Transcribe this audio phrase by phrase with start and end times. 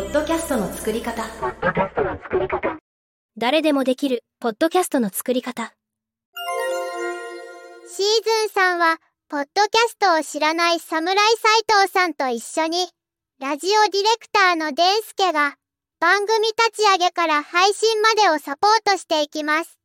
[0.00, 1.22] ポッドキャストの作り方
[3.36, 5.74] 誰でもできるポッドキャストの作り方
[7.86, 8.96] シーズンさんは、
[9.28, 12.88] ポッドキャストを知らない侍斎藤さんと一緒に、
[13.40, 15.56] ラジオディレクターのデンスケが、
[16.00, 19.79] 番組立ち上げから配信までをサポートしていきます。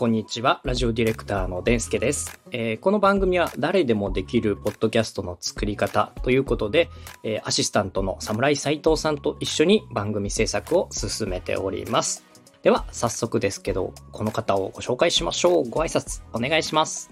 [0.00, 0.62] こんにちは。
[0.64, 2.40] ラジオディレクターのデンスケです。
[2.52, 6.88] えーこの番組は誰でもできるポッドキャストの作り方ということで、
[7.22, 12.24] えーアシスタントの侍斉藤さんと一緒に番組制作を進めております。
[12.62, 15.68] では、早速ですけど、この方をご紹介しましょう。
[15.68, 17.10] ご挨拶お願いします。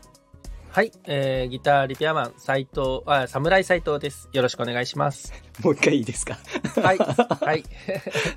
[0.71, 4.31] はい、えー、ギターリペアマン、斉藤、あ、侍斉藤です。
[4.33, 5.35] よろしくお願いします。
[5.63, 6.39] もう一回いいですか？
[6.83, 7.65] はい、はい。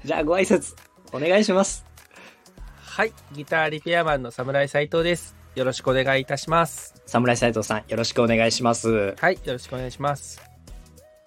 [0.04, 0.76] じゃあ、ご挨拶
[1.14, 1.86] お願いします。
[3.02, 5.36] はい、ギターリペアマンの侍斉藤です。
[5.56, 6.94] よろしくお願いいたします。
[7.08, 9.16] 侍斉藤さん、よろしくお願いします。
[9.20, 10.40] はい、よろしくお願いします。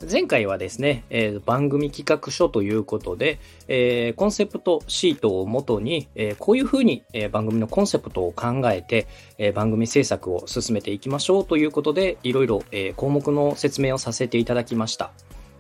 [0.09, 15.11] 前回はですね、えー番組企画書ということで、えーコンセプトシートをもとに、えーこういうふうに、えー番組のコンセプトを考えて、えー番組制作を進めていきましょうということで、いろいろ、えー項目の説明をさせていただきました。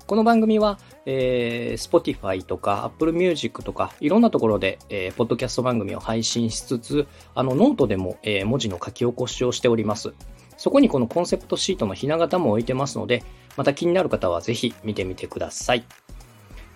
[0.06, 10.12] この番組は、えー Spotify とか Apple Music とかいろんなところで、えーポッドキャスト番組を配信しつつ、あのノートでも、えー文字の書き起こしをしております。
[10.58, 13.22] そこにこのコンセプトシートのひな形も置いてますので、
[13.56, 15.84] また気になる方はぜひ見てみてください。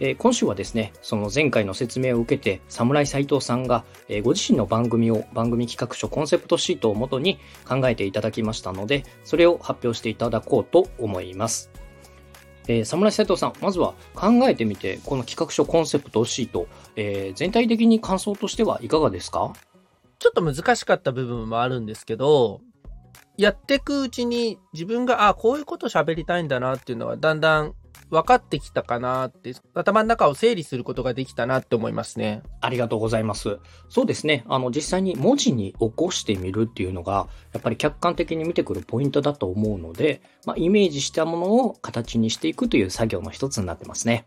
[0.00, 11.70] えー今週はですね、その前回の説明を受けて、侍斉藤さんが、えーご自身の番組を番組企画書コンセプトシートをもとに考えていただきましたので、それを発表していただこうと思います。
[12.68, 19.52] えー侍斉藤さん、まずは考えてみて、この企画書コンセプトシート、えー全体的に感想としてはいかがですか？
[20.18, 22.60] ちょっと難しかった部分もあるんですけど、
[23.36, 27.74] やっていくうちに自分が、あ、こういうこと喋りたいんだなっていうのはだんだん
[28.10, 32.42] 分かってきたかなって、頭の中を整理することができたなって思いますね。
[32.60, 33.58] ありがとうございます。
[33.88, 34.44] そうですね。
[34.48, 44.26] あの、実際に文字に起こしてみるっていうのが、やっぱり客観的に見てくるポイントだと思うので、まあ、イメージしたものを形にしていくという作業の一つになってますね。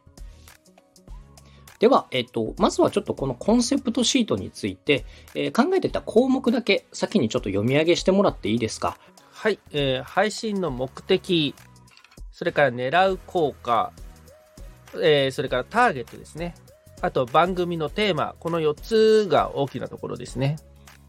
[1.80, 5.04] では、えっと、まずはちょっとこのコンセプトシートについて、
[5.34, 9.00] えー考えてた項目だけ先にちょっと読み上げしてもらっていいですか？
[9.32, 11.56] はい、えー配信の目的、
[12.32, 13.92] それから狙う効果、
[14.96, 16.56] えーそれからターゲットですね。
[17.02, 20.58] あと番組のテーマ、この4つが大きなところですね。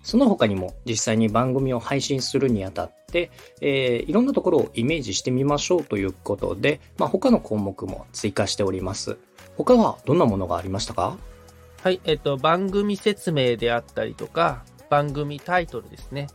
[0.03, 9.16] その他にも実際に番組を配信するにあたって、えーいろんなところをイメージしてみましょうということで、まあ、他の項目も追加しております。
[9.56, 11.16] 他はどんなものがありましたか？
[11.83, 16.28] はい、えっ、と、番組説明であったりとか、番組タイトルですね。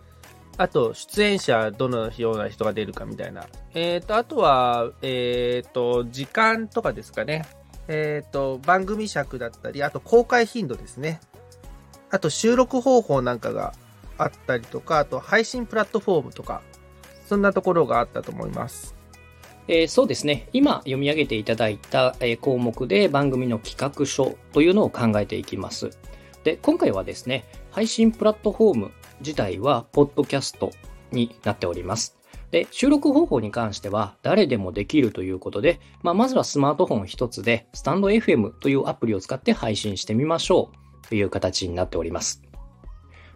[0.57, 3.45] あと、出演者、どのような人が出るかみたいな。
[3.75, 7.45] えっ、と、あとは、えっ、と、時間とかですかね。
[7.87, 11.21] えっ、と、番組尺だったり、あと公開頻度ですね。
[12.09, 13.73] あと、収録方法なんかが
[14.17, 16.61] あったりとか、あと、配信プラットフォームとか、
[17.27, 18.95] そんなところがあったと思います。
[19.67, 20.47] えーそうですね。
[20.53, 25.89] 今読み上げていただいた、えー項目で番組の企画書というのを考えていきます。
[26.45, 30.71] で、今回はですね、配信プラットフォーム自体は、ポッドキャスト
[31.11, 32.17] になっております。
[32.51, 40.71] で、収録方法に関しては、誰でもできるということで、まあ、まずはスマートフォン一つで、スタンド FM というアプリを使って配信してみましょ
[41.05, 42.41] うという形になっております。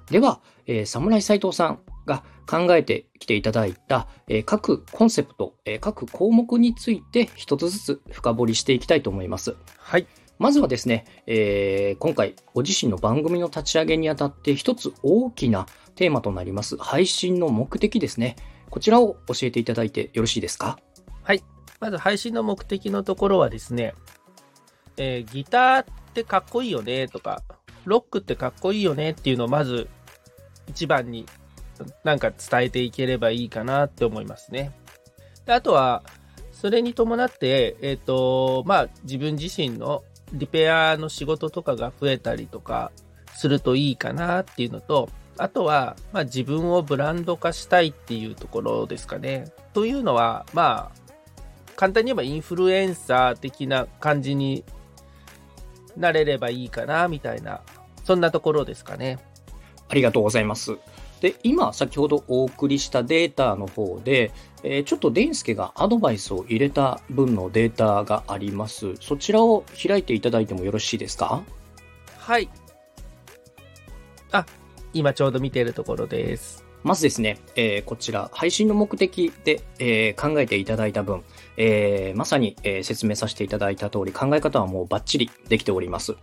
[0.10, 9.56] では、えー、侍斉藤さんが考えてきていただいた、えー各コンセプト、えー各項目について一つずつ深掘りしていきたいと思います。
[9.78, 10.08] はい。
[10.42, 18.38] まずはですね、えー今回ご自身の番組の立ち上げにあたって一つ大きなテーマとなります配信の目的ですね。
[18.72, 20.80] こちらを教えていただいてよろしいですか？
[21.22, 21.44] はい。
[21.80, 23.94] まず配信の目的のところはですね、
[24.98, 25.86] えーギターっ
[26.16, 27.44] てかっこいいよねとか、
[27.86, 29.88] ロックってかっこいいよねっていうのをまず
[30.68, 31.28] 一番に
[32.04, 34.72] なんか伝えていければいいかなって思いますね。
[35.46, 36.02] であとは、
[36.52, 40.04] それに伴って、えっ、と、まあ自分自身の
[40.34, 42.92] リペアの仕事とかが増えたりとか
[43.36, 49.52] するといいかなっていうのと、あとは、まあ自分をブランド化したいっていうところですかね。
[49.74, 51.02] というのは、まあ、
[51.76, 54.64] 簡単に言えばインフルエンサー的な感じに
[55.98, 57.62] なれればいいかな、みたいな、
[58.04, 59.20] そんなところですかね。
[59.90, 60.78] ありがとうございます。
[61.22, 64.32] で、今、先ほどお送りしたデータの方で、
[64.64, 68.96] えーちょっとデンスケがアドバイスを入れた分のデータがあります。
[69.00, 71.44] そちらを開いていただいてもよろしいですか？
[72.18, 72.50] はい。
[74.32, 74.46] あ、
[74.94, 76.66] 今ちょうど見てるところです。
[76.84, 81.24] まずですね、えーこちら、配信の目的で、えー考えていただいた分、
[81.58, 86.16] えーまさに、えー説明させていただいた通り、考え方はもうバッチリできております。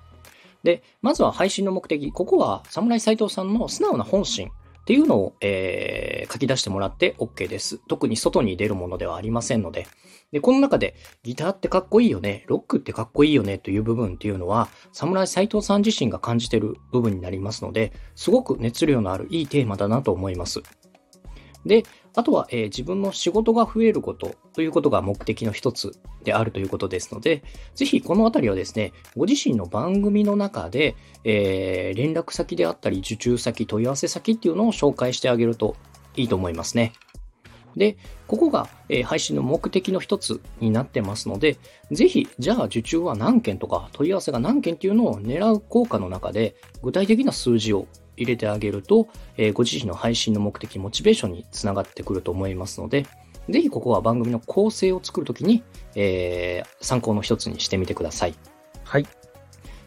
[0.65, 2.11] で、まずは配信の目的。
[2.11, 4.51] ここは、侍斎藤さんの素直な本心
[4.89, 7.79] っていうのを、えー書き出してもらって OK です。
[7.89, 9.87] 特に外に出るものではありませんので。
[10.31, 20.61] で、この中で、ギターってかっこいいよね、ロックってかっこいいよねという部分っていうのは、侍斎藤さん自身が感じてる部分になりますので、すごく熱量のあるいいテーマだなと思います。
[21.65, 21.85] で、
[22.19, 25.93] あとは、えー自分の仕事が増えることということが目的の一つ
[26.25, 27.45] であるということですので、
[27.77, 35.77] ぜひこのあたりはですね、ご自身の番組の中で、えー連絡先であったり、受注先、問い合わせ先っていうのを紹介してあげると
[36.17, 36.93] いいと思いますね。
[37.77, 41.57] で、ここが、え配信の目的の一つになってますので、
[41.93, 47.87] ぜひ、じゃあ受注は何件とか問い合わせが何件っていうのを狙う効果の中で、具体的な数字を
[48.19, 53.07] 入れてあげると、えーご自身の配信の目的、モチベーションにつながってくると思いますので、
[53.49, 55.63] ぜひここは番組の構成を作るときに、
[55.95, 58.35] えー参考の一つにしてみてください。
[58.85, 59.07] はい。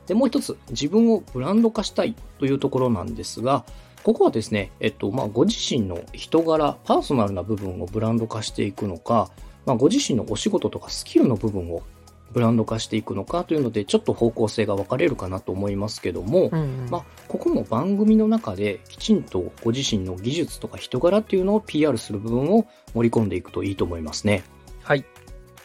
[0.08, 3.66] で、もう一つ、自分をブランド化したいというところなんですが、
[4.04, 9.30] ここはですね、えっと、まあ、ご自身の人柄、パーソナルな部分をブランド化していくのか、
[9.66, 11.84] まあ、ご自身のお仕事とかスキルの部分を
[12.34, 24.44] ブランド化していくのかというので、ちょっと方向性が分かれるかなと思いますけども、うんうんまあ、ここも番組の中できちんとご自身の技術とか人柄っていうのを PR する部分を盛り込んでいくといいと思いますね。
[24.84, 25.06] はい。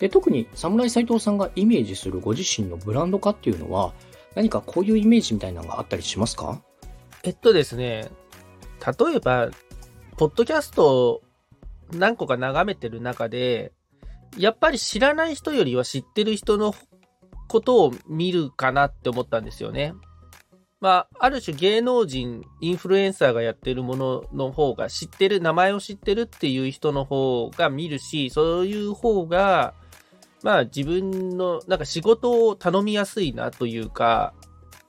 [0.00, 3.94] で、特に侍斎藤さんがイメージするご自身のブランド化っていうのは、
[4.34, 6.60] 何かこういうイメージみたいなのがあったりしますか？
[7.22, 8.10] えっとですね、
[8.84, 9.48] 例えば、
[10.18, 11.22] ポッドキャストを
[11.92, 13.72] 何個か眺めてる中で、
[14.36, 16.74] やっぱり知らない人よりは知ってる人の
[17.48, 19.94] ことを見るかなって思ったんですよね。
[20.80, 29.74] まあ、ある種芸能人、インフルエンサーがやってるものの方が知ってる、名前を知ってるっていう人の方が見るし、そういう方が、
[30.42, 34.34] まあ自分のなんか仕事を頼みやすいなというか、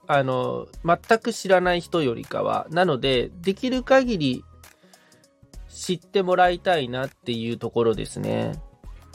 [0.07, 2.67] あの、全く知らない人よりかは。
[2.69, 4.43] なので、できる限り
[5.69, 8.61] 知ってもらいたいなっていうところですね。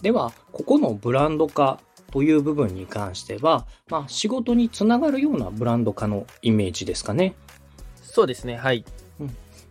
[0.02, 7.34] では、ここのブランド化という部分に関しては、まあ、仕事につながるようなブランド化のイメージですかね。
[8.02, 8.84] そうですね、はい。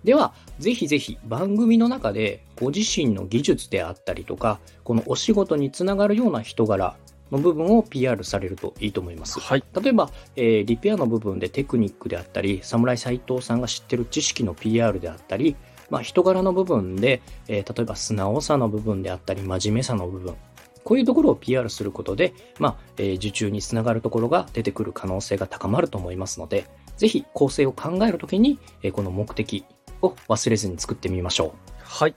[0.04, 6.96] では、ぜひぜひ番組の中でご自身の技術であったりとか、このお仕事につながるような人柄
[7.32, 9.40] の部分を PR されるといいと思います。
[9.40, 9.64] はい。
[9.80, 15.56] 例えば、えーリペアの部分でテクニックであったり、侍斎藤さんが知ってる知識の PR であったり、
[15.92, 20.36] まあ、人柄の部分で、えー例えば素直さの部分であったり、真面目さの部分、
[20.84, 26.66] こういうところを PR することで、まあ、えー受注につながるところが出てくる可能性が高まると思いますので、
[26.98, 29.66] ぜひ構成を考えるときに、えーこの目的
[30.02, 31.52] を忘れずに作ってみましょう。
[31.84, 32.16] はい。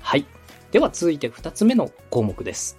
[0.00, 0.24] はい。
[0.70, 2.78] では続いて2つ目の項目です。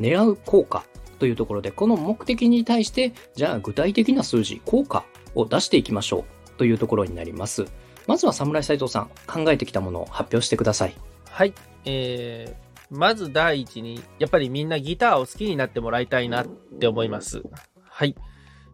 [0.00, 0.84] 狙う効果
[1.20, 5.04] というところで、この目的に対して、じゃあ具体的な数字、効果
[5.36, 7.66] を出していきましょうというところになります。
[8.10, 10.96] まずは侍斎藤さん、考えてきたものを発表してください。
[11.30, 11.54] はい。
[11.84, 16.46] えー、まず第一に、やっぱりみんなギターを好きになってもらいたいなっ
[16.80, 17.40] て思います。
[17.84, 18.16] はい。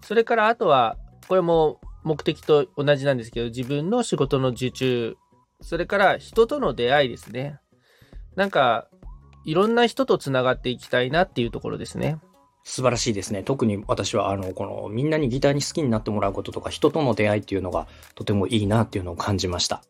[0.00, 0.96] それからあとは、
[1.28, 5.18] これも目的と同じなんですけど、自分の仕事の受注、
[5.60, 7.60] それから人との出会いですね。
[8.36, 8.88] なんか、
[9.44, 12.18] いろんな人とつながっていきたいなっていうところですね。
[12.66, 13.44] 素晴らしいですね。
[13.44, 19.84] 特に私は、あの、この、みんなにギターに好きになってもらうこととか、人との出会いっていうのが、とてもいいなっていうのを感じました。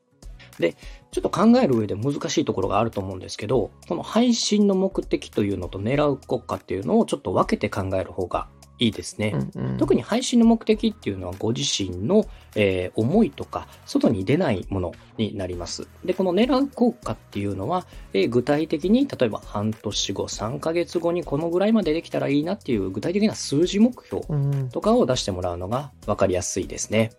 [0.59, 0.77] で、
[1.11, 8.47] ちょっと考える上で難しいところがあると思うんですけど、この配信の目的というのと狙う国家っていうのをちょっと分けて考える方が
[8.79, 9.33] いいですね。
[9.35, 15.87] うんうん特に配信の目的っていうのはご自身の、えー思いとか外に出ないものになります。
[16.05, 27.13] で、この狙う効果っていうのは、えー具体的に例えば半年後、3ヶ月後にこのぐらいまでできたらいいなっていう具体的な数字目標うんとかを出してもらうのが分かりやすいですね。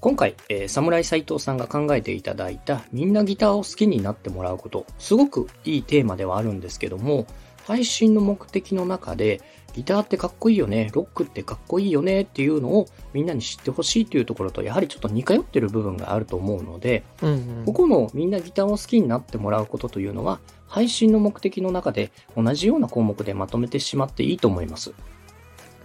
[0.00, 7.26] 今回、えー、侍斎藤さんが考えていただいたみんなギターを好きになってもらうこと、すごくいいテーマではあるんですけども、
[7.66, 9.40] 配信の目的の中で
[9.74, 12.22] ギターってかっこいいよね、ロックってかっこいいよね。
[12.22, 17.64] っていうのをみんなに知ってほしいというところとやはりちょっと似通ってる部分があると思うので、うんうん。
[17.64, 24.92] ここのみんなギターを好きになってもらうことというのは、配信の目的の中で同じような項目でまとめてしまっていいと思います。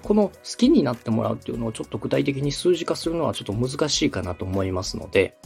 [0.03, 5.37] この好きになってもらうっていうのをちょっと具体的に数字化するのはちょっと難しいかなと思いますので、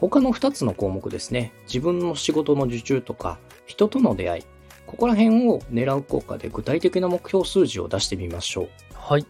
[0.00, 4.44] 他の2つの項目ですね、自分の仕事の受注とか、人との出会い、
[4.94, 8.68] ここら辺を狙う効果で具体的な目標数字を出してみましょう。
[8.94, 9.26] はい。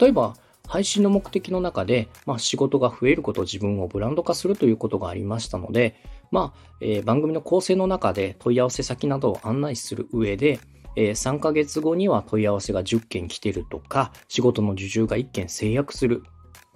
[0.00, 0.36] 例えば、
[0.68, 5.96] 配信の目的の中で、まあ、仕事が増えること、自分をブランド化するということがありましたので、
[6.30, 10.60] まあ、えー、番組の構成の中で問い合わせ先などを案内する上で、
[10.94, 16.22] えー、3ヶ月後には問い合わせが10件来てるとか、仕事の受注が1件制約する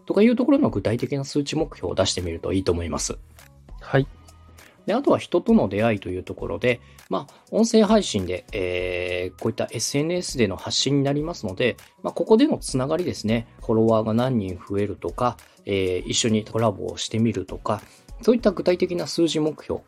[0.04, 3.18] とかいうところの具体的な数値目標を出してみるといいと思います。
[3.80, 4.08] はい。
[4.86, 17.82] で、あとは人との出会いというところで、まあ、音声配信で、えー、こういった SNS での発信になりますので、まあ、ここでのつながりですね、フォロワーが何人増えるとか、えー、一緒にコラボをしてみるとか、
[18.22, 19.82] そういった具体的な数字目標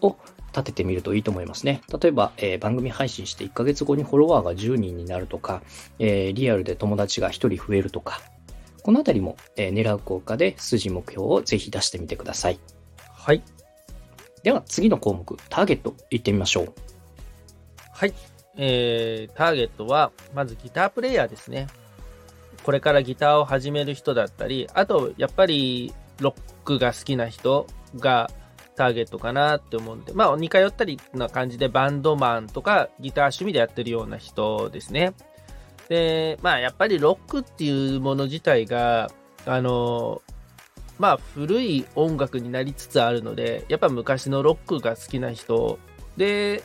[0.00, 0.16] を
[0.52, 1.80] 立ててみるといいと思いますね。
[2.00, 5.62] 例えば、えー、番組配信して1ヶ月後にフォロワーが10人になるとか、
[5.98, 8.20] えー、リアルで友達が1人増えるとか、
[8.82, 12.58] このあたりも、えー、狙う効果で数字目標をぜひ出してみてください。
[12.98, 13.42] はい。
[14.42, 16.72] では次の項目、ターゲットいってみましょう。
[17.92, 18.14] はい。
[18.56, 21.68] えー、ターゲットは、まずギタープレイヤーですね。
[22.62, 26.34] これからギターを始める人だったり、あと、やっぱり、ロッ
[26.64, 28.30] クが好きな人が
[28.76, 35.14] ターゲットかなって思うんで、まあ、似通ったりな感じでバンドマンとかギター趣味でやってるような人ですね。
[35.88, 39.10] で、まあ、やっぱりロックっていうもの自体が、
[39.46, 40.22] あの、
[40.98, 45.78] まあ、古い音楽になりつつあるので、やっぱ昔のロックが好きな人
[46.16, 46.62] で、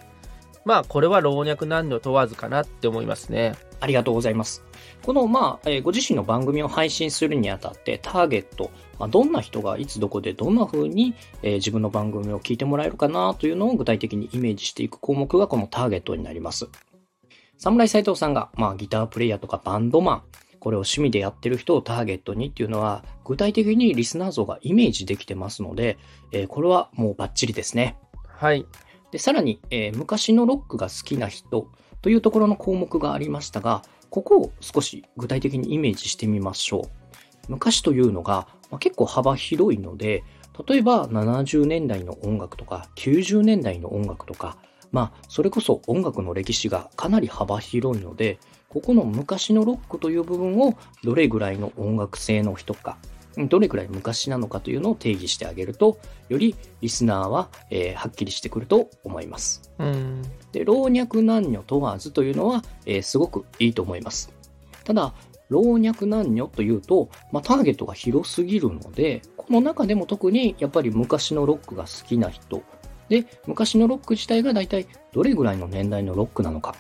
[0.66, 3.56] まあ、これは老若男女問わずかなって思いますね。
[3.80, 4.64] ありがとうございます。
[5.02, 8.70] この、まあ、えー、ご自身の番組を配信するにあたって、ターゲット、
[9.00, 16.68] まあ、どんな人がいつどこでどんな風に、えー、自分の番組を聞いてもらえるかなというのを具体的にイメージしていく項目がこのターゲットになります。
[17.58, 20.24] 侍斎藤さんが、まあ、ギタープレイヤーとかバンドマン、
[20.60, 25.98] これを趣味でやってる人をターゲットにっていうのは、具体的にリスナー像がイメージできてますので、
[26.32, 27.98] えー、これはもうバッチリですね。
[28.28, 28.66] はい。
[29.12, 31.70] で、さらに、えー、昔のロックが好きな人
[32.02, 36.90] というところの項目がありましたが、ここを少し具体的にイメージしてみましょう。
[37.50, 40.24] 昔というのが、まあ、結構幅広いので、
[40.68, 44.58] 例えば70年代の音楽とか90年代の音楽とか、
[44.92, 52.98] まあ、それこそ音楽の歴史がかなり幅広いので、ここの昔のロックという部分をどれぐらいの音楽性の人か、
[53.38, 59.72] どれくらい昔なのかというのを定義してあげると、よりリスナーは、えー、はっきりしてくると思います。
[60.52, 64.34] で老若男女問わずというのは、えー、すごくいいと思います。
[64.84, 65.14] ただ、
[65.50, 72.64] 老若男女というと、まあ、ターゲットが広すぎるので、この中でも特にやっぱり昔のロックが好きな人、
[73.08, 76.76] で、昔のロック自体が大体どれぐらいの年代のロックなのか。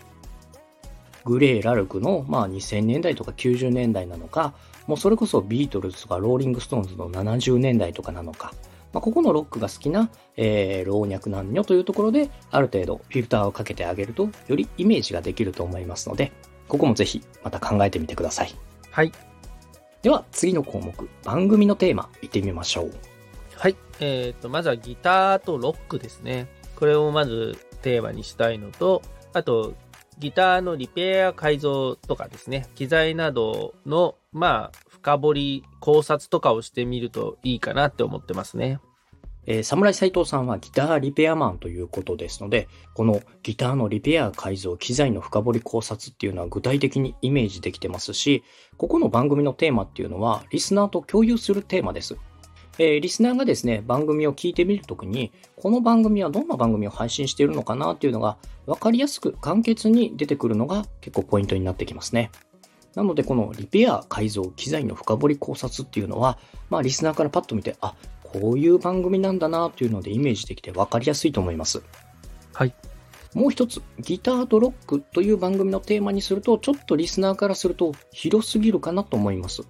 [1.27, 4.53] グレー・ラルクの、まあ、2000年代とか90年代なのか、
[4.87, 8.53] もうそれこそビートルズとかローリング・ストーンズの70年代とかなのか、
[8.93, 16.31] まあ、ここのロックが好きな、えー、老若男女というところで、ある程度フィルターをかけてあげると、よりイメージができると思いますので、
[16.69, 18.55] ここもぜひまた考えてみてください。
[18.89, 19.11] はい。
[20.01, 22.91] では次の項目、番組のテーマ、いってみましょう。
[23.57, 23.75] はい。
[23.99, 26.47] えっ、ー、と、まずはギターとロックですね。
[26.77, 29.01] これをまずテーマにしたいのと、
[29.33, 29.73] あと、
[30.19, 38.79] ギターのリペア改造とかですね、機材などの、まあ、深掘り、考察とかをしてみるといいかなって思ってますね。
[39.49, 48.43] えー、侍斎藤さんはギターリペアマンということですので、このギターのリペア改造、機材の深掘り考察っていうのは具体的にイメージできてますし、
[48.75, 52.17] ここの番組のテーマっていうのは、リスナーと共有するテーマです。
[52.79, 62.31] えー、リスナーがですね、番組を聞いてみるときに、この番組はどんな番組を配信しているのかなっていうのが分かりやすく簡潔に出てくるのが結構ポイントになってきますね。
[62.93, 66.37] なので、このリペア、改造、機材の深掘り考察っていうのは、
[66.69, 71.81] まあ、リスナーからパッと見て、あ、こういう番組なんだなっていうのでイメージできて分かりやすいと思います。
[72.53, 72.73] はい。
[73.33, 79.63] もう一つ、ギターとロックという番組のテーマにすると、ちょっとリスナーからすると広すぎるかなと思います。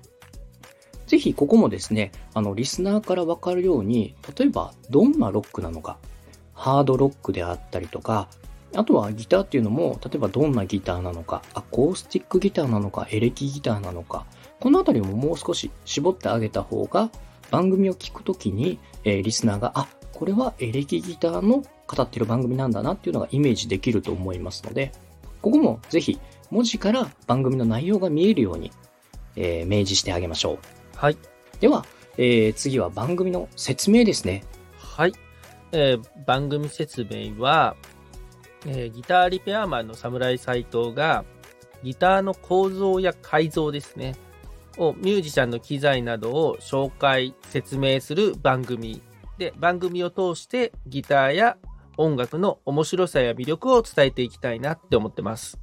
[1.08, 5.98] ぜひここもですね、あの、リスナーからわかるように、例えばどんなロックなのか、
[6.54, 8.28] ハードロックであったりとか、
[8.76, 14.26] あとはギターっていうのも、例えばどんなギターなのか、アコースティックギターなのか、エレキギターなのか、
[14.60, 17.10] このあたりももう少し絞ってあげた方が、
[17.50, 24.92] 番組を聞くときに、えー、リスナーが、あ、これはエレキギターの語ってる番組なんだなっていうのがイメージできると思いますので、
[25.42, 28.72] ここもぜひ文字から番組の内容が見えるように、
[29.36, 30.77] えー、明示してあげましょう。
[30.98, 31.18] はい。
[31.60, 31.86] では、
[32.18, 34.44] えー、次は番組の説明ですね。
[34.80, 35.14] はい。
[35.72, 37.76] えー、番組説明は、
[38.66, 41.24] えー、ギターリペアマンの侍斎藤が、
[41.84, 44.16] ギターの構造や改造ですね、
[44.80, 49.04] をミュージシャンの機材などを紹介、説明する番組。
[49.38, 51.58] で、番組を通してギターや
[51.98, 55.60] 音楽の面白さや魅力を伝えていきたいなって思ってます。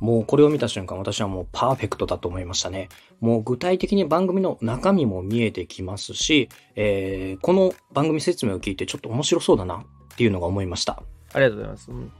[0.00, 2.88] もうこれを見た瞬間私はもうパーフェクトだと思いましたね。
[3.20, 11.02] もう具体的に番組の中身も見えてきますし、えー、この番組説明を聞いてちょっと面白そうだなっていうのが思いました。
[11.32, 11.90] ありがとうございます。
[11.90, 12.12] うん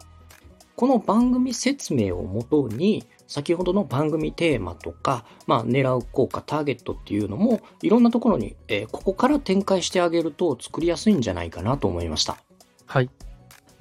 [0.76, 12.38] この番組説明をもとに、先ほどの番組テーマとか、まあ、狙う効果、ターゲットっていうのも、いろんなところに、えーここから展開してあげると作りやすいんじゃないかなと思いました。
[12.86, 13.10] はい。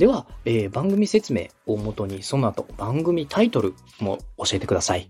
[0.03, 5.07] では、えー番組説明をもとに、その後番組タイトルも教えてください。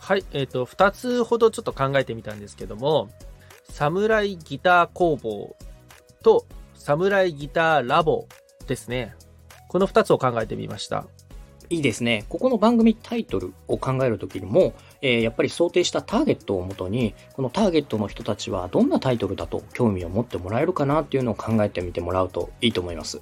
[0.00, 0.24] はい。
[0.32, 3.10] えっ、と、2つほどちょっと考えてみたんですけども、
[3.68, 5.54] サムライギター工房
[6.22, 8.26] とサムライギターラボ
[8.66, 9.14] ですね。
[9.68, 11.04] この2つを考えてみました。
[11.68, 12.24] いいですね。
[12.30, 23.20] ここの番組タイトルを考えるときにも、えーやっぱり想定したターゲットをもとに、このターゲットの人たちはどんなタイトルだと興味を持ってもらえるかなっていうのを考えてみてもらうといいと思います。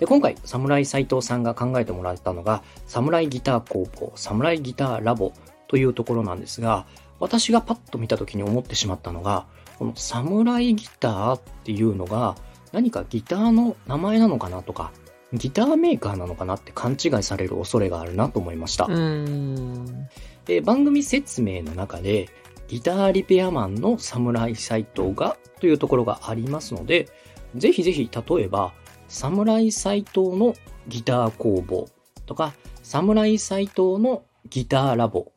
[0.00, 5.32] で、今回、侍斎藤さんが考えてもらったのが、侍ギター工房、侍ギターラボ
[5.68, 6.86] というところなんですが、
[7.18, 9.46] 私がパッと見たときに思ってしまったのが、
[9.78, 12.34] この侍ギターっていうのが、
[12.72, 14.90] 何かギターの名前なのかなとか、
[15.34, 18.86] ギターメーカーなのかなって勘違いされる恐れがあるなと思いました。
[18.86, 20.08] うーん。
[20.48, 22.30] えー番組説明の中で、
[22.68, 27.08] ギターリペアマンの侍斎藤がというところがありますので、
[27.54, 28.72] ぜひぜひ例えば、
[29.10, 30.54] 侍斎藤の
[30.88, 31.88] ギター工房
[32.26, 35.32] とか、侍斎藤のギターラボ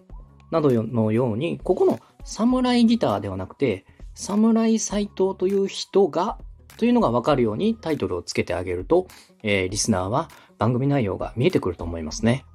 [0.51, 6.38] などのように、ここの侍ギターではなくて、侍斎藤という人が
[6.77, 9.08] というのがわかるようにタイトルをつけてあげると、
[9.42, 12.46] えーリスナーは番組内容が見えてくると思いますね。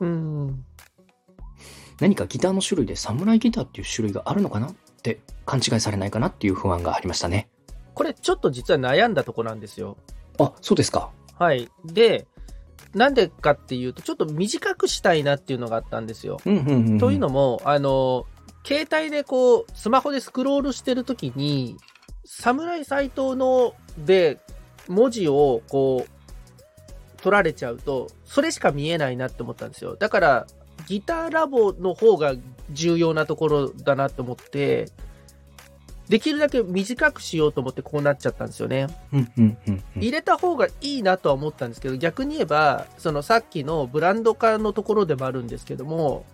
[0.00, 0.64] うーん。
[2.00, 7.48] 何かギターの種類でサムライギターっていう種類があるのかなって勘違いされないかなっていう不安がありましたね。
[7.94, 9.96] これちょっと実は悩んだとこなんですよ。
[10.38, 11.10] あ、そうですか。
[11.38, 11.68] はい。
[11.84, 12.26] で、
[12.94, 16.38] なんでかっていうと、ちょっと短くしたいなっていうのがあったんですよ。
[16.44, 16.98] うんうんうん、うん。
[16.98, 18.26] というのも、あの、
[18.64, 21.76] 携帯でこう、スマホでスクロールしてるときに、
[22.24, 24.38] 侍斎藤ので
[24.88, 29.96] 文字をこう、取られちゃうと、それしか見えないなって思ったんですよ。
[29.96, 30.46] だから、
[30.86, 32.34] ギターラボの方が
[32.70, 34.88] 重要なところだなと思って、
[36.12, 38.86] できるだけ短くしようと思ってこうなっちゃったんですよね。
[39.96, 46.26] 入れた方がいいなとは思ったんですけど、逆に言えば、そのさっきのブランド化のところでもあるんですけども、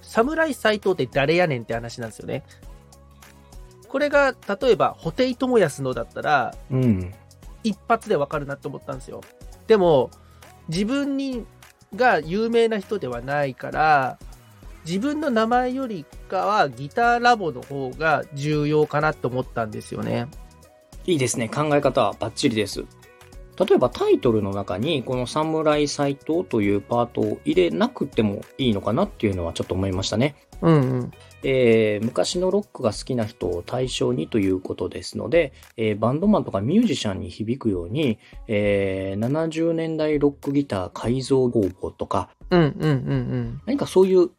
[0.00, 2.44] 侍斎藤って誰やねんって話なんですよね。
[3.88, 7.12] これが、例えば、布袋寅泰のだったら、うん。
[7.62, 9.20] 一発でわかるなと思ったんですよ。
[9.66, 10.10] でも、
[10.70, 11.44] 自分に、
[11.94, 14.18] が有名な人ではないから、
[14.86, 20.26] 自分の名前よりかはギターラボの方が重要かなと思ったんですよね。
[21.06, 21.48] いいですね。
[21.48, 22.84] 考え方はバッチリです。
[23.58, 30.34] 例えばタイトルの中にこの侍斎藤というパートを入れなくてもいいのかなっていうのはちょっと思いましたね。
[30.60, 31.10] うんうん。
[31.42, 43.60] えー昔のロックが好きな人を対象にということですので、えーバンドマンとかミュージシャンに響くように、えー70年代ロックギター改造工房とか、うんうんうんうん。
[43.64, 44.30] 何かそういう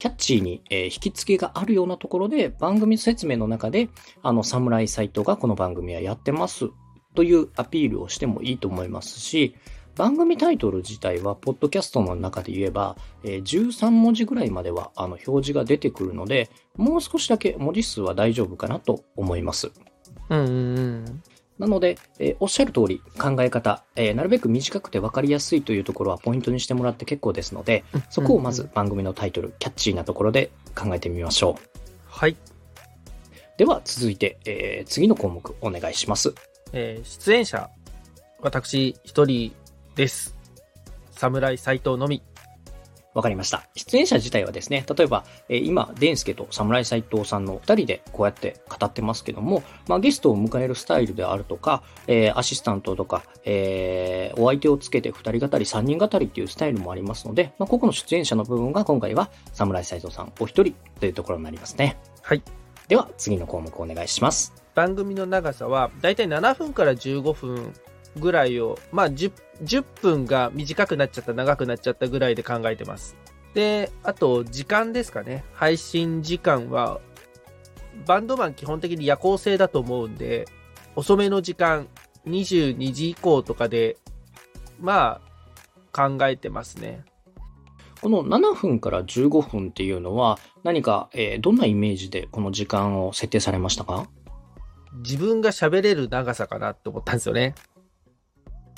[0.00, 3.90] キャッチーに、引き付けがあるようなところで番組説明の中で、
[4.22, 6.70] あの、侍サイトがこの番組はやってます
[7.14, 9.54] というアピールをしてもいいと思いますし、
[9.96, 19.70] 番組タイトル自体は、ポッドキャストの中で言えば、えー13文字ぐらいまでは、あの、表示が出てくるので、もう少しだけ文字数は大丈夫かなと思います。
[20.30, 21.22] うんうん。
[21.60, 31.62] なので、えーおっしゃる通り、考え方、えーなるべく短くて分かりやすいというところはポイントにしてもらって結構ですので、そこをまず番組のタイトル、キャッチーなところで考えてみましょう。
[32.06, 32.36] はい。
[33.58, 36.34] では続いて、えー次の項目お願いします。
[36.72, 37.68] えー出演者、
[38.40, 39.52] 私一人
[39.94, 40.34] です。
[41.12, 42.22] 侍斎藤のみ。
[43.14, 43.64] わかりました。
[43.74, 61.98] 出演者自体はですね、例えば、えー今、デンスケと侍斎藤さんの二人でこうやって語ってますけども、まあ、ゲストを迎えるスタイルであるとか、えーアシスタントとか、えーお相手をつけて二人語り、三人語りっていうスタイルもありますので、まあ、ここの出演者の部分が今回は侍斎藤さんお一人というところになりますね。
[62.22, 62.42] はい。
[62.88, 64.52] では、次の項目お願いします。
[64.74, 67.72] 番組の長さは、だいたい7分から15分
[68.18, 73.16] ぐらいを、まあ10、10分が短くなっちゃった、長くなっちゃったぐらいで考えてます。
[73.54, 75.44] で、あと、時間ですかね。
[75.52, 77.00] 配信時間は、
[78.06, 80.46] バンドマン基本的に夜行性だと思うんで、
[80.96, 81.88] 遅めの時間、
[82.26, 83.96] 22時以降とかで、
[84.78, 85.20] ま
[85.92, 87.04] あ、考えてますね。
[88.00, 94.08] この7分から15分っていうのは、何か、えーどんなイメージでこの時間を設定されましたか？
[95.04, 97.54] 自分が喋れる長さかなって思ったんですよね。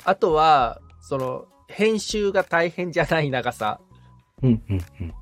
[0.03, 3.79] あとは、その、編集が大変じゃない長さ。
[4.41, 5.13] うんうんうん。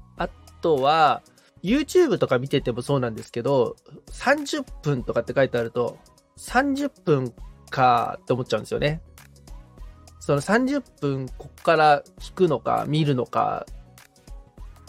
[0.62, 1.22] とは、
[1.64, 3.76] YouTube とか見ててもそうなんですけど、
[4.12, 5.98] 30分とかって書いてあると、
[6.38, 7.34] 30分
[7.70, 9.02] かって思っちゃうんですよね。
[10.20, 13.66] その30分こっから聞くのか見るのか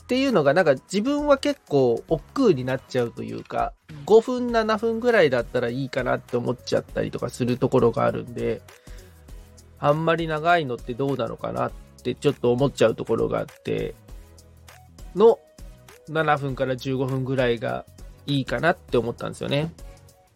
[0.02, 3.72] っていうのがなんか自分は結構億劫になっちゃうというか、
[4.07, 8.62] 5分7分ぐらいだったらいいかなって思っちゃったりとかするところがあるんで、
[9.83, 13.97] あんまり長いのってどうなのかなってちょっと思っちゃうところがあって、
[15.16, 15.40] の
[16.09, 17.85] 7分から15分ぐらいが
[18.27, 19.73] いいかなって思ったんですよね。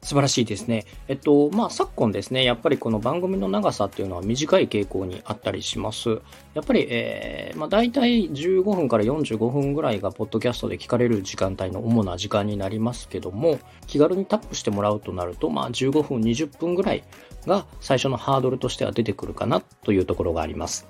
[0.07, 0.87] 素晴らしいですね。
[1.09, 6.21] えっと、まあ、昨今ですね、やっぱりこの番組の長さっていうのは短い傾向にあったりします。
[6.55, 17.03] やっぱり、えー、まあ、大体15分から45分ぐらいが、ポッドキャストで聞かれる時間帯の主な時間になりますけども、気軽にタップしてもらうとなると、まあ、15分、20分ぐらい
[17.45, 20.87] が最初のハードルとしては出てくるかなというところがあります。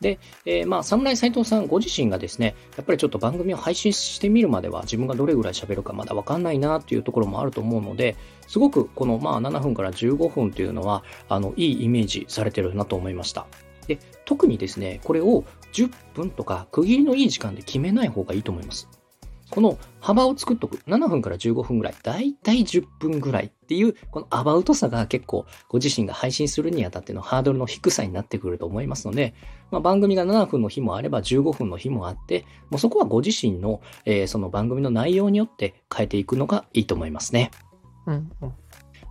[0.00, 13.46] で、えーまあ、侍斎藤さんご自身がですね、やっぱりちょっと番組を配信してみるまでは自分がどれぐらい喋るかまだわかんないなっていうところもあると思うので、すごくこのまあ7分から15分というのは、あの、いいイメージされてるなと思いました。
[13.86, 18.88] で、特にですね、これを10分とか区切りのいい時間で決めない方がいいと思います。
[19.50, 20.78] この幅を作っとく。
[20.88, 21.94] 7分から15分ぐらい。
[22.02, 29.34] だいたい10分ぐらいっていう、このアバウトさが結構ご自身が配信するにあたってのハードルの低さになってくると思いますので、
[29.70, 37.50] まあ、番組が7分の日もあれば15分の日もあって、もうそこはご自身の、えーその番組の内容によって変えていくのがいいと思いますね。
[38.06, 38.52] うん、うん。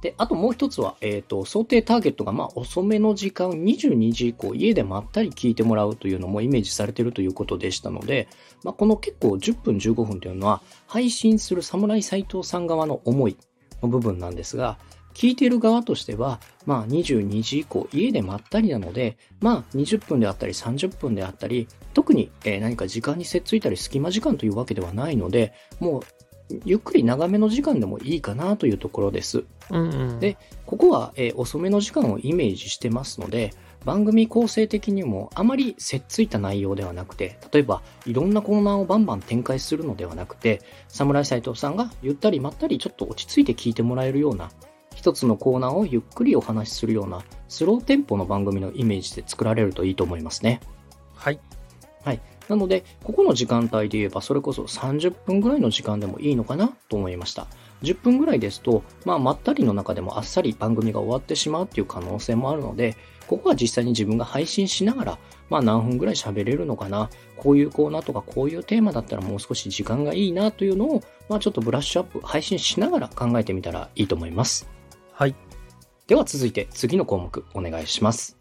[0.01, 8.27] で、あともう一つは、えっ、と、想定ターゲットが、まあ、遅めの時間、22時以降、家でまったり聞いてもらうというのもイメージされているということでしたので、
[8.63, 13.37] まあ、この結構10分、15分というのは、配信する侍斎藤さん側の思い
[13.81, 14.77] の部分なんですが、
[15.15, 26.01] 聞いている側としては、まあ、22時以降、家でまったりなので、まあ、20分であったり30分であったり、特に、何か時間にせっついたり隙間時間というわけではないので、もう、
[26.63, 29.43] ゆっくり長めの時間でもいいかなというところです。
[29.71, 30.19] うんうん。
[30.19, 33.53] でここは、えー遅めの時間をイメージしてますので、
[33.83, 44.51] 番組構成的にもあまりせっついた内容ではなくて、例えばいろんなコーナーをバンバン展開するのではなくて、侍斎藤さんがゆったりまったりちょっと落ち着いて聞いてもらえるような、
[44.95, 50.61] 一つのコーナーをゆっくりお話しするような、スローテンポの番組のイメージで作られるといいと思いますね。
[52.05, 52.21] はい。
[52.49, 57.47] なので、ここの時間帯で言えば、それこそ30分ぐらいの時間でもいいのかなと思いました。
[57.81, 74.67] 10分ぐらいですと、まあ、まったりの中でもあっさり番組が終わってしまうっていう可能性もあるので、ここは実際に自分が配信しながら、まあ何分ぐらい喋れるのかな、こういうコーナーとかこういうテーマだったらもう少し時間がいいなというのを、まあちょっとブラッシュアップ、配信しながら考えてみたらいいと思います。
[75.11, 75.35] はい。
[76.07, 78.37] では続いて次の項目お願いします。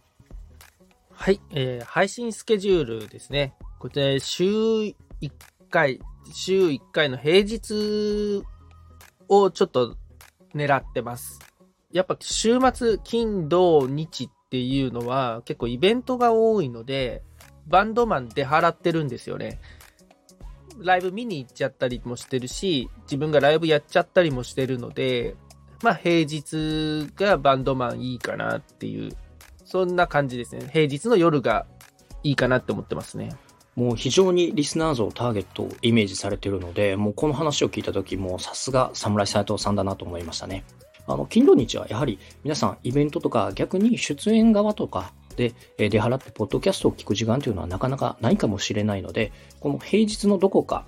[1.10, 1.40] はい。
[1.52, 3.54] えー配信スケジュールですね。
[3.84, 4.94] こちら、週1
[5.68, 6.00] 回、
[6.32, 8.42] 週1回の平日
[9.28, 9.98] をちょっと
[10.54, 11.38] 狙ってます。
[11.92, 17.24] やっぱ週末、金、土、日っていうのは結構イベントが多いので、
[17.66, 19.60] バンドマン出払ってるんですよね。
[20.78, 25.36] ライブ見に行っちゃったりもしてるし、自分がライブやっちゃったりもしてるので、
[25.82, 29.14] まあ平日がバンドマンいいかなっていう
[29.66, 30.70] そんな感じですね。
[30.72, 31.66] 平日の夜が
[32.22, 33.28] いいかなって思ってますね。
[33.76, 40.64] もう非常にリスナー像ターゲットをイメージされているので、もうこの話を聞いた時もさすが侍斎藤さんだなと思いましたね。
[41.06, 50.86] あの、金土日はやはり皆さんイベントとか逆に出演側とかで出払ってポッドキャストを聞く時間というのはなかなかないかもしれないので、この平日のどこか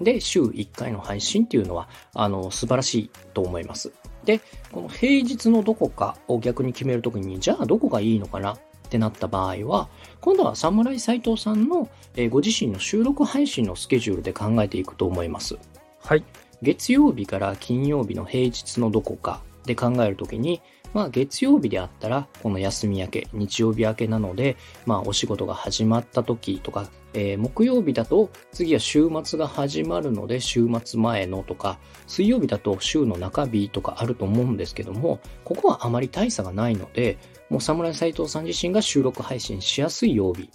[0.00, 3.92] で週1回の配信っていうのは、あの、素晴らしいと思います。
[4.24, 8.56] で、この平日のどこかを逆に決めるときに、じゃあどこがいいのかな
[8.88, 9.88] ってなった場合は、
[10.20, 15.56] 今度は侍斎藤さんの、えーご自身の収録配信のスケジュールで考えていくと思います。
[16.00, 16.24] はい。
[16.62, 20.60] 月曜日から金曜日の平日のどこかで考えるときに、
[20.94, 37.18] まあ月曜日であったら、この休み明け、日曜日明けなので、まあお仕事が始まった時とか、えー木曜日だと次は週末が始まるので週末前のとか、水曜日だと週の中日とかあると思うんですけども、ここはあまり大差がないので、
[37.50, 40.50] もう侍斎藤さん自身が収録配信しやすい曜日、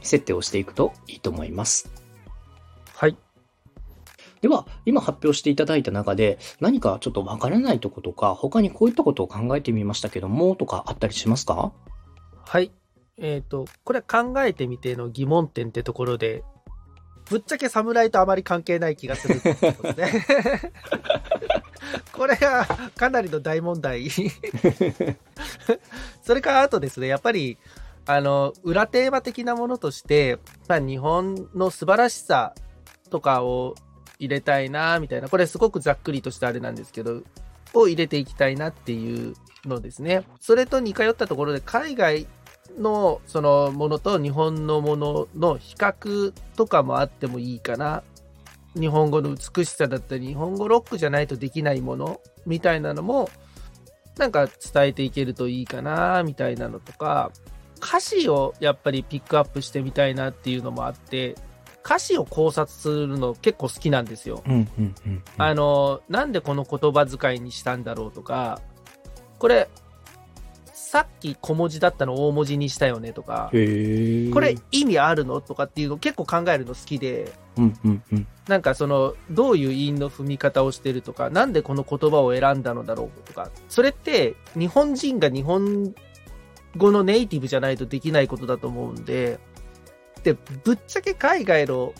[0.00, 1.92] 設定をしていくといいと思います。
[2.94, 3.16] はい。
[4.40, 11.72] では、今発表していただいた中で、何かちょっとわからないとことか、他にこういったことを考えてみましたけども、とかあったりしますか？
[12.46, 12.72] はい。
[13.18, 16.42] えっ、と、これ考えてみての疑問点ってところで、
[17.30, 20.72] ぶっちゃけ侍とあまり関係ない気がするってことですね。
[22.12, 22.66] これが
[22.96, 24.10] かなりの大問題。
[26.22, 27.56] それからあとですね、やっぱり、
[28.06, 32.54] あの、裏テーマ的なものとして、まあ、日本の素晴らしさ
[33.10, 33.76] とかを
[34.18, 35.28] 入れたいな、みたいな。
[35.28, 37.22] これすごくざっくりとしたあれなんですけど、
[37.74, 40.24] を入れていきたいなっていうのですね。
[40.40, 42.26] それと似通ったところで、海外
[42.78, 48.02] のそのものと日本のものの比較とかもあってもいいかな。
[48.74, 53.28] 日本語の美しさだったり、日本語ロックじゃないとできないものみたいなのも、
[54.16, 57.32] なんか伝えていけるといいかな、みたいなのとか、
[57.82, 61.34] 歌詞をやっぱりピックアップしてみたいなっていうのもあって、
[61.84, 64.42] 歌詞を考察するの結構好きなんですよ。
[64.46, 65.22] うんうんうんうん。
[65.38, 68.60] あの、なんでこの言葉遣いにしたんだろうとか、
[69.38, 69.68] これ、
[70.90, 73.48] さっき小文字だったの大文字にしたよねとか。
[73.52, 78.26] これ、意味あるのとかっていうの結構考えるの好きで、うんうんうん。
[78.48, 85.94] なんかその、どういう韻の踏み方をしてるとか、なんでこの言葉を選んだのだろうとか、それって日本人が日本
[86.76, 89.38] 語のネイティブじゃないとできないことだと思うんで、
[90.24, 91.94] で、ぶっちゃけ海外の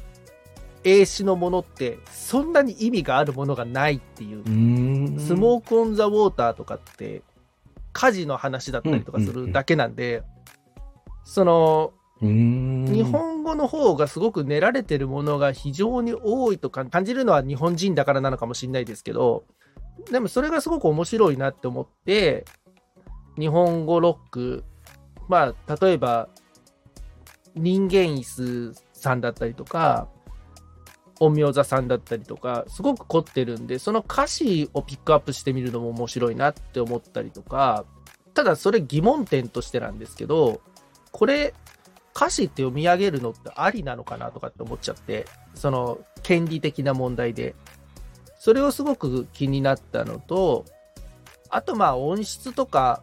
[0.82, 5.20] 英詞のものって、そんなに意味があるものがないっていうう。
[5.20, 7.22] スモーク・オン・ザ・ウォーターとかって、
[7.92, 10.22] 火事の話だったりとかするだけなんで、
[11.24, 11.92] その。
[12.22, 19.44] 日本語の方がすごく練られてるものが非常に多いとか感じるのは日本人だからなのかもしれないですけど、
[20.10, 22.44] でもそれがすごく面白いなって思って、
[23.38, 24.64] 日本語ロック、
[25.28, 26.28] まあ、例えば、
[27.54, 30.08] 人間椅子さんだったりとか、
[31.20, 37.84] 陰陽座さんだったりとか、すごく凝ってるんで、その歌詞をピックアップしてみるのも面白いなって思ったりとか、
[38.34, 40.60] ただそれ疑問点としてなんですけど、
[41.12, 41.54] これ、
[42.16, 47.54] 歌詞って読み上げるのってありなのかなとかって思っちゃって、その権利的な問題で。
[48.38, 50.64] それをすごく気になったのと、
[51.50, 53.02] あとまあ音質とか、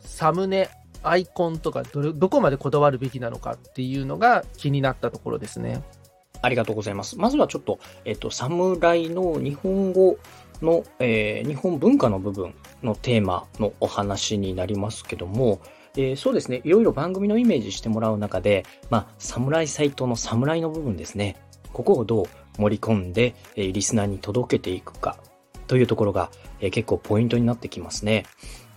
[0.00, 0.68] サムネ、
[1.04, 5.82] アイコンとかど、どこまでこだわるべきなのかっていうのが気になったところですね。
[6.42, 7.18] ありがとうございます。
[7.18, 10.18] まずはちょっと、えっと、侍の日本語
[10.62, 15.60] の、えー日本文化の部分のテーマのお話になりますけども、
[15.96, 21.36] えーそうですね、いろいろ番組のイメージしてもらう中で、まあ、侍サイトの侍の部分ですね、
[21.72, 22.26] ここをどう
[22.60, 25.16] 盛り込んで、えーリスナーに届けていくか
[25.66, 28.24] というところが、え結構ポイントになってきますね。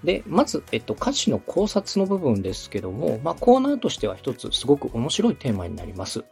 [0.03, 6.23] で、まず、えっと、歌詞の考察の部分ですけども、まあ、コーナーとしては一つすごく面白いテーマになります。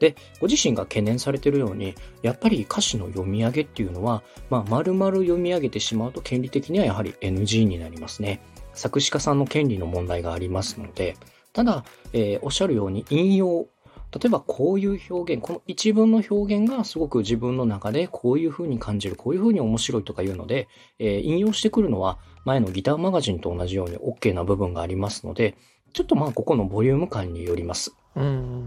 [0.00, 8.40] で、ご自身が懸念されているように、やっぱり歌詞の読み上げっていうのは、まあ、丸々読み上げてしまうと権利的にはやはり NG になりますね。
[8.72, 11.16] 作詞家さんの権利の問題がありますので、
[11.52, 13.66] ただ、えーおっしゃるように引用、
[14.12, 25.56] 例えばこういう表現、この一文の表現がすごく自分の中でこういう風に感じる、こういう風に面白いとかいうので、えー引用してくるのは前のギターマガジンと同じように OK な部分がありますので、
[25.92, 27.94] ちょっとまあここのボリューム感によります。
[28.16, 28.64] うん。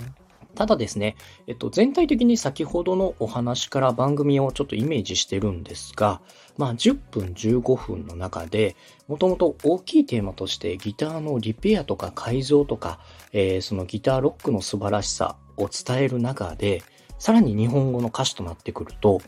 [0.56, 1.16] ただですね、
[1.48, 6.22] えっと、全体的に先ほどのお話から番組をちょっとイメージしてるんですが、
[6.58, 8.76] まあ、10分、15分の中で、
[9.08, 13.00] もともと大きいテーマとしてギターのリペアとか改造とか、
[13.32, 16.84] えーそのギターロックの素晴らしさを伝える中で、
[17.18, 19.22] さらに日本語の歌詞となってくると、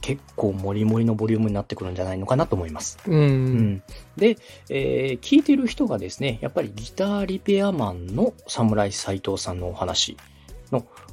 [0.00, 2.98] 結構モリモリのボリュームになってくるんじゃないのかなと思います。
[3.06, 3.14] うん。
[3.14, 3.82] うん、
[4.16, 4.36] で、
[4.68, 10.31] えー聞いてる人がですね、やっぱりギターリペアマンの侍斎藤さんのお話の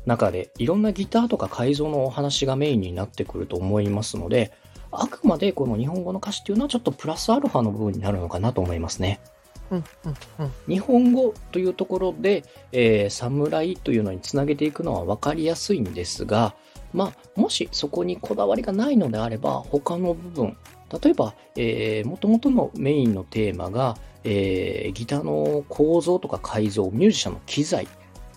[0.10, 4.52] 中で、いろんなギターとか改造のお話がメインになってくると思いますので、
[4.92, 9.22] あくまでこの日本語の歌詞っていうのはちょっとプラスアルファの部分になるのかなと思いますね。
[9.70, 9.84] うん。
[10.06, 10.16] うん。
[10.40, 10.52] うん。
[10.68, 16.56] 日本語というところで、えー、侍というのにつなげていくのは分かりやすいんですが、
[16.92, 20.58] まあ、もしそこにこだわりがないのであれば、他の部分、
[21.02, 27.88] 例えば、えー、元々のメインのテーマが、えー、ギターの構造とか改造、ミュージシャンの機材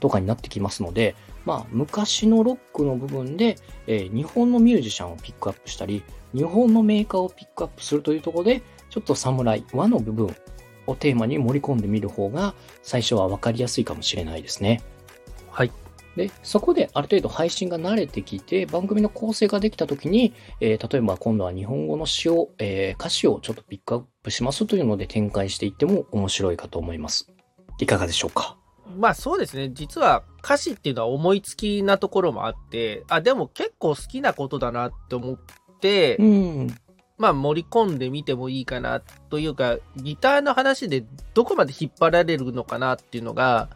[0.01, 6.03] とかになってきますので、まあ、昔のロックの部分で、えー日本のミュージシャンをピックアップしたり、
[6.35, 10.35] 日本のメーカーをピックアップするというところで、ちょっと侍、和の部分
[10.87, 14.83] をテーマに盛り込んでみる方が、最初は分かりやすいかもしれないですね。
[15.51, 15.73] はい。
[16.17, 27.33] で、そこである程度配信が慣れてきて、番組の構成ができたときに、えー例えば今度は日本語の詩を、えー歌詞をちょっとピックアップしますというので展開していっても面白いかと思います。
[27.79, 28.59] いかがでしょうか？
[28.99, 29.71] まあそうですね。
[29.73, 35.39] 実は歌詞っていうのは思いつきなところもあって、あ、でも結構好きなことだなって思っ
[35.81, 36.77] て、うん。
[37.19, 43.69] まあ盛り込んでみてもいいかなというか、ギターの話でどこまで引っ張られるのかなっていうのが、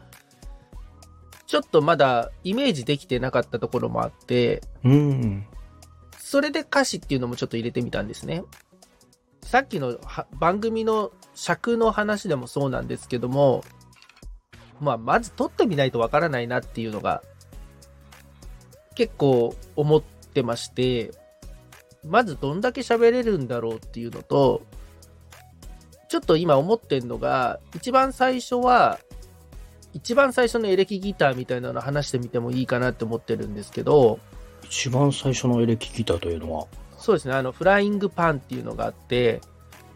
[1.46, 5.46] ちょっとまだイメージできてなかったところもあって、うん。
[6.18, 8.42] それで歌詞っていうのもちょっと入れてみたんですね。
[9.42, 13.62] さっきのは番組の尺の話でもそうなんですけども、
[14.80, 17.22] まあ、まず撮ってみないとわからないなっていうのが
[18.94, 21.12] 結構思ってまして、
[22.04, 24.62] まずどんだけ喋れるんだろうっていうのと、
[26.08, 28.98] ちょっと今思ってんのが、一番最初は、
[29.92, 34.18] 一番最初のエレキギターみたいなの話してみてもいいかなって思ってるんですけど、
[34.64, 36.66] 一番最初のエレキギターというのは、
[36.98, 39.40] そうですね、あの、フライングパンっていうのがあって、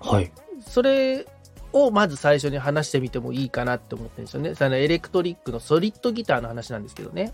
[0.00, 0.30] はい。
[0.66, 1.26] それ
[1.72, 4.54] をまず最初に話してみてもいいかなって思ってるんですよね。
[4.54, 7.32] そのエレクトリックのソリッドギターの話なんですけどね。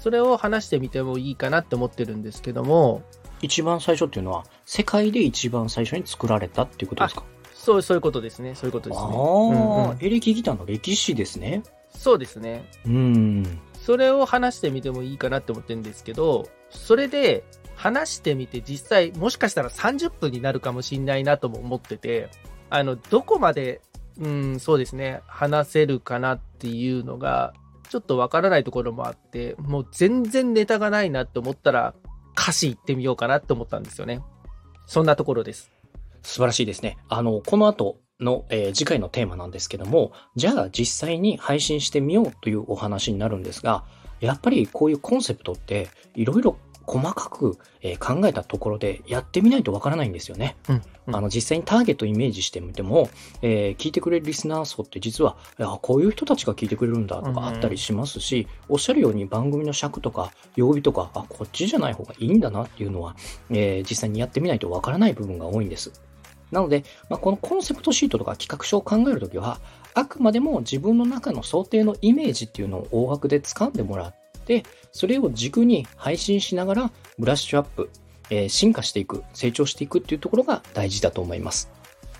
[0.00, 3.02] それを話してみてもいいかなって思ってるんですけども、
[3.42, 7.24] 一番最初っていうのは、世界で一番最初に作られたっていうことですか？
[7.54, 8.54] そう、そういうことですね。
[8.54, 9.14] そういうことですああね。
[9.16, 11.62] ー、うんうんエレキギターの歴史ですね。
[11.94, 12.68] そうですね。
[12.86, 13.60] うん。
[13.74, 22.28] それを話してみてもいいかなって思ってるんですけど、それで話してみて実際もしかしたら30分になるかもしんないなとも思ってて、
[22.70, 23.80] あの、どこまで、
[24.20, 27.54] うん、そうですね、話せるかなっていうのが、
[27.88, 31.94] ちょっとわからないところもあって、もう全然ネタがないなって思ったら、
[32.38, 34.22] 歌詞行ってみようかなって思ったんですよね。
[34.86, 35.70] そんなところです。
[36.22, 36.98] 素晴らしいですね。
[37.08, 43.84] あの、この後の、えー次回のテーマなんですけども、じゃあ実際に配信してみようというお話になるんですが、
[44.20, 46.56] やっぱりこういうコンセプトって、いろいろ
[46.88, 50.56] 細かく、えー考えたところでやってみないとわからないんですよね。
[50.68, 53.08] うんうんあの、実際にターゲットイメージしてみても、
[53.42, 55.36] えー聞いてくれるリスナー層って実は、
[55.82, 63.16] こういう人たちが聞いてくれるんだとかあったりしますし、おっしゃるように番組の尺とか曜日とか、あ、こっちじゃない方がいいんだなっていうのは、
[63.50, 65.92] えー実際にやってみないとわからない部分が多いんです。
[66.50, 69.60] なので、まあ、このコンセプトシートとか企画書を考えるときは、
[69.94, 74.14] あくまでも自分の中の想定のイメージっていうのを大枠で掴んでもらっ
[74.48, 77.90] で、それを軸に配信しながらブラッシュアップ、
[78.30, 81.70] えー進化していく、成長していくっていうところが大事だと思います。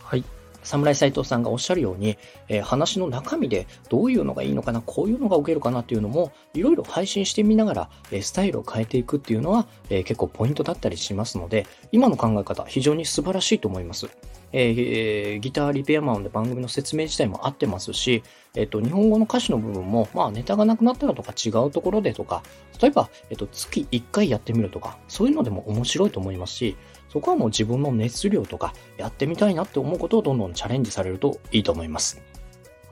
[0.02, 0.24] はい。
[0.62, 2.18] 侍斎藤さんがおっしゃるように、
[2.48, 14.08] えー話の中身でどういうのがいいのかな、こういうのが受けるかなっていうのも、いろいろ配信してみながら、えースタイルを変えていくっていうのは、えー結構ポイントだったりしますので、今の考え方、非常に素晴らしいと思います。
[14.52, 18.22] えーギターリペアマンで番組の説明自体も合ってますし、
[18.54, 22.42] えっ、と、日本語の歌詞の部分も、まあ、ネタがなくなったらとか違うところでとか、
[22.80, 26.76] 例えば、えっ、と、月1回やってみるとか、そういうのでも面白いと思いますし、
[27.08, 32.20] そこはもう自分の熱量とか、やってみたいなって思うことをどんどんチャレンジされるといいと思います。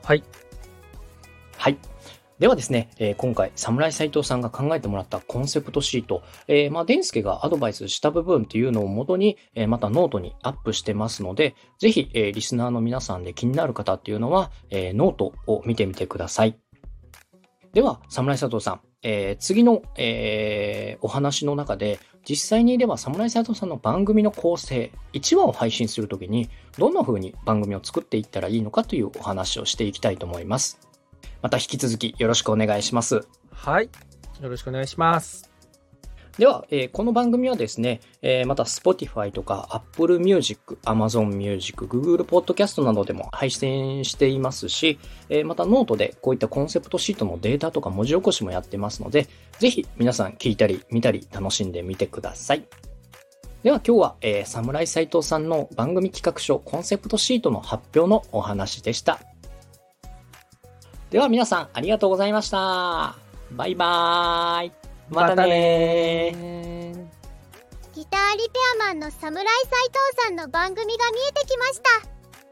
[0.03, 0.23] はい。
[1.57, 1.77] はい。
[2.39, 16.57] ではですね、えー今回、侍斎藤さんが考えてもらったコンセプトシート、えーまあ、デンスケがアドバイスした部分っていうのを元に、えーまたノートにアップしてますので、ぜひ、えーリスナーの皆さんで気になる方っていうのは、えーノートを見てみてください。
[17.73, 30.79] では、侍佐藤さん、えー次の、えーお話の中で、実際にでは侍佐藤さんの番組の構成、1話を配信するときに、どんな風に番組を作っていったらいいのかというお話をしていきたいと思います。
[31.41, 33.27] また引き続きよろしくお願いします。
[33.51, 33.89] はい。
[34.41, 35.56] よろしくお願いします。
[36.37, 52.63] では、えーこの番組はですね、えーまた Spotify とか Apple Music、Amazon Music、Google Podcast などでも配信していますし、えーまたノートでこういったコンセプトシートのデータとか文字起こしもやってますので、ぜひ皆さん聞いたり見たり楽しんでみてください。
[53.63, 59.19] では今日は、えー、侍斎藤さんの番組企画書コンセプトシートの発表のお話でした。
[61.09, 63.15] では皆さんありがとうございました。
[63.51, 64.96] バイバーイ。
[65.09, 66.33] またね。
[67.93, 69.43] ギターリペアマンの侍斎
[69.87, 72.07] 藤さんの番組が見えてきました。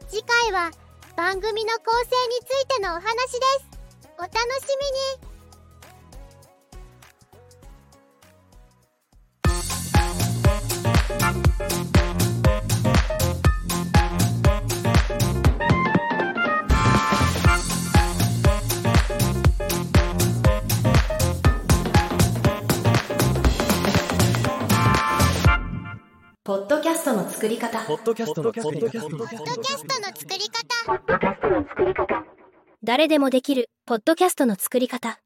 [0.08, 0.70] 次回は
[1.16, 3.10] 番組の構成についてのお話で
[3.60, 3.66] す。
[4.18, 4.38] お楽し
[5.20, 5.35] みに。
[26.46, 27.84] ポッドキャストの作り方。
[27.86, 28.80] ポッドキャストの作り方。
[28.80, 30.06] ポッドキャストの
[31.66, 32.24] 作り方
[32.84, 35.18] 誰でもできる、ポッドキャストの作り方。